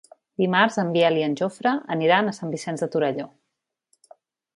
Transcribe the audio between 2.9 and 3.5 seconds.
Torelló.